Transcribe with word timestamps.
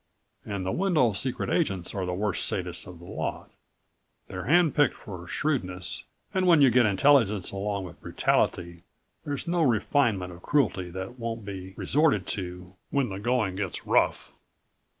And 0.43 0.65
the 0.65 0.71
Wendel 0.71 1.13
secret 1.13 1.51
agents 1.51 1.93
are 1.93 2.07
the 2.07 2.13
worst 2.15 2.47
sadists 2.51 2.87
of 2.87 2.97
the 2.97 3.05
lot. 3.05 3.51
They're 4.29 4.45
hand 4.45 4.73
picked 4.73 4.95
for 4.95 5.27
shrewdness 5.27 6.05
and 6.33 6.47
when 6.47 6.59
you 6.59 6.71
get 6.71 6.87
intelligence 6.87 7.51
along 7.51 7.83
with 7.83 8.01
brutality 8.01 8.81
there's 9.25 9.47
no 9.47 9.61
refinement 9.61 10.33
of 10.33 10.41
cruelty 10.41 10.89
that 10.89 11.19
won't 11.19 11.45
be 11.45 11.75
resorted 11.77 12.25
to 12.33 12.73
when 12.89 13.09
the 13.09 13.19
going 13.19 13.57
gets 13.57 13.85
rough." 13.85 14.31